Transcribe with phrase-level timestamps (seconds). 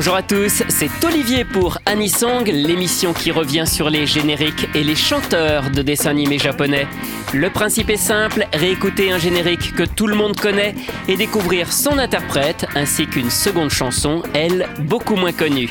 [0.00, 4.94] Bonjour à tous, c'est Olivier pour Anisong, l'émission qui revient sur les génériques et les
[4.94, 6.86] chanteurs de dessins animés japonais.
[7.34, 10.74] Le principe est simple, réécouter un générique que tout le monde connaît
[11.06, 15.70] et découvrir son interprète ainsi qu'une seconde chanson, elle, beaucoup moins connue.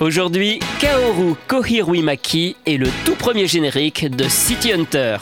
[0.00, 5.18] Aujourd'hui, Kaoru Kohiruimaki est le tout premier générique de City Hunter.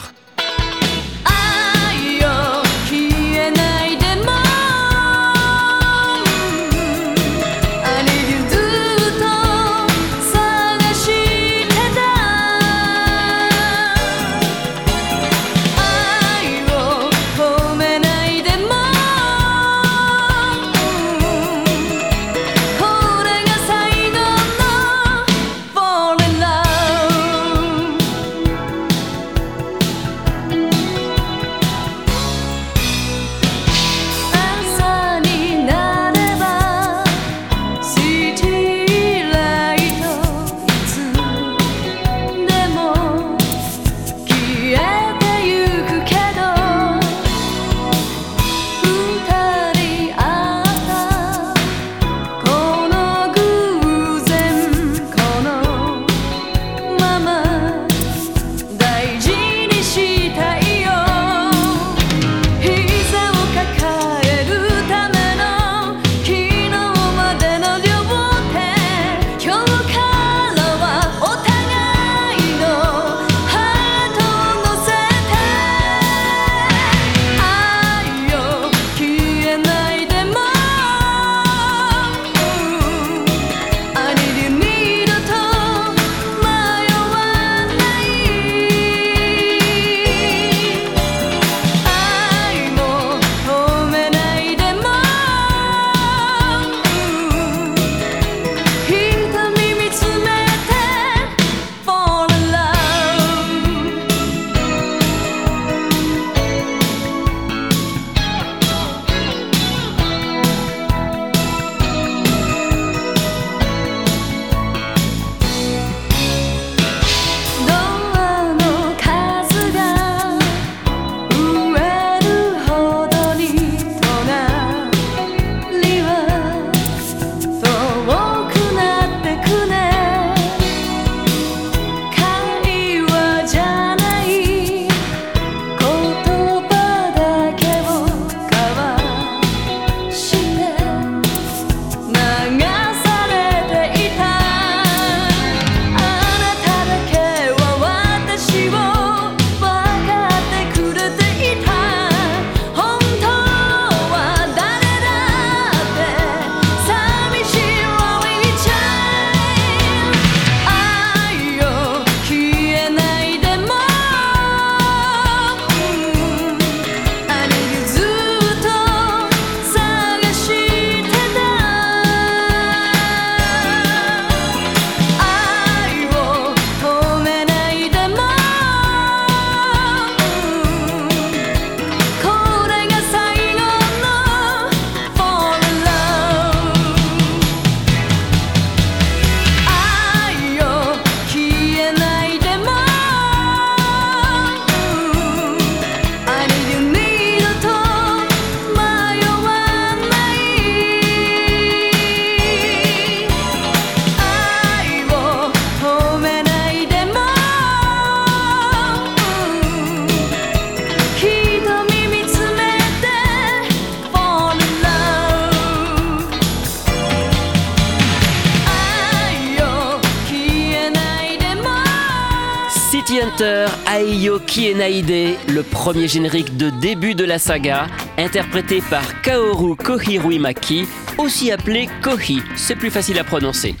[223.35, 227.87] Hunter Aiyo Kienaide, le premier générique de début de la saga,
[228.17, 230.87] interprété par Kaoru Kohiruimaki,
[231.17, 233.75] aussi appelé Kohi, c'est plus facile à prononcer.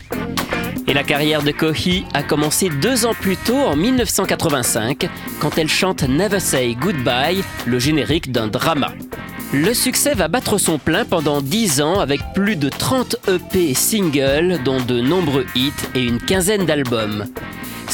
[0.87, 5.07] Et la carrière de Kohi a commencé deux ans plus tôt, en 1985,
[5.39, 8.91] quand elle chante Never Say Goodbye, le générique d'un drama.
[9.53, 14.59] Le succès va battre son plein pendant 10 ans avec plus de 30 EP singles,
[14.65, 17.25] dont de nombreux hits et une quinzaine d'albums.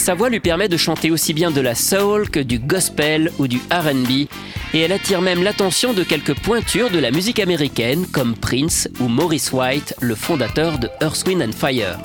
[0.02, 3.48] Sa voix lui permet de chanter aussi bien de la soul que du gospel ou
[3.48, 4.26] du RB,
[4.74, 9.08] et elle attire même l'attention de quelques pointures de la musique américaine comme Prince ou
[9.08, 12.00] Maurice White, le fondateur de Earth, Wind and Fire.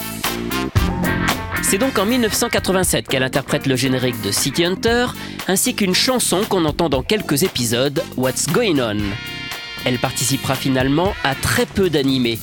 [1.62, 5.06] C'est donc en 1987 qu'elle interprète le générique de City Hunter,
[5.48, 8.98] ainsi qu'une chanson qu'on entend dans quelques épisodes, What's Going On.
[9.86, 12.38] Elle participera finalement à très peu d'animés,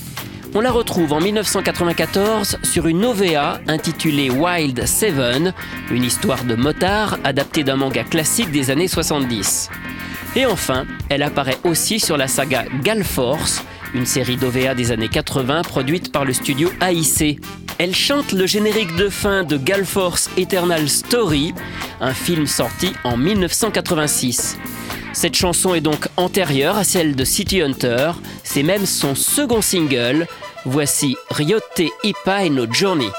[0.56, 5.52] On la retrouve en 1994 sur une OVA intitulée Wild Seven,
[5.90, 9.72] une histoire de motard adaptée d'un manga classique des années 70.
[10.36, 13.64] Et enfin, elle apparaît aussi sur la saga Galforce,
[13.96, 17.40] une série d'OVA des années 80 produite par le studio AIC.
[17.80, 21.56] Elle chante le générique de fin de Galforce Eternal Story,
[22.00, 24.60] un film sorti en 1986.
[25.14, 28.12] Cette chanson est donc antérieure à celle de City Hunter,
[28.44, 30.28] c'est même son second single.
[30.66, 33.10] Voici Ryote Ipai no Journey.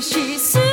[0.00, 0.69] triste.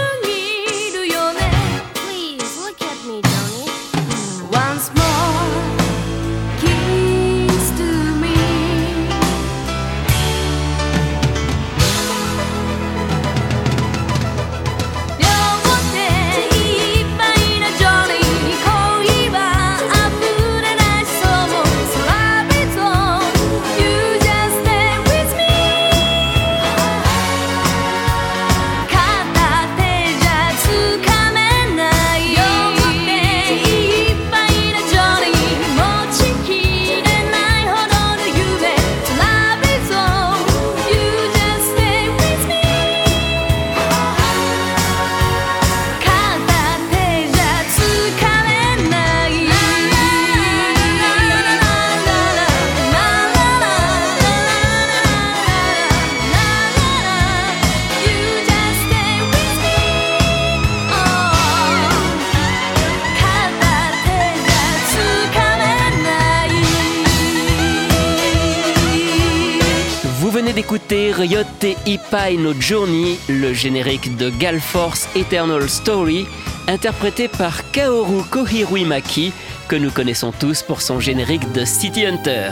[70.77, 76.27] D'écouter Ryote Ipai no Journey, le générique de Galforce Eternal Story,
[76.67, 79.31] interprété par Kaoru Kohiruimaki,
[79.67, 82.51] que nous connaissons tous pour son générique de City Hunter.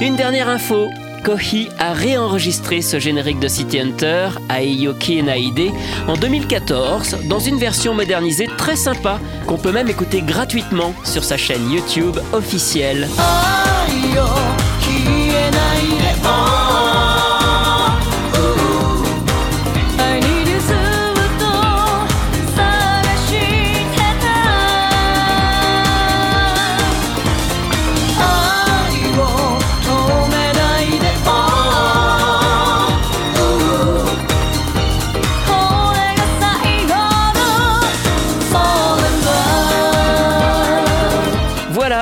[0.00, 0.90] Une dernière info,
[1.24, 5.72] Kohi a réenregistré ce générique de City Hunter, Aoyoki Naide,
[6.06, 11.36] en 2014 dans une version modernisée très sympa qu'on peut même écouter gratuitement sur sa
[11.36, 13.08] chaîne YouTube officielle.
[13.10, 14.39] Voilà,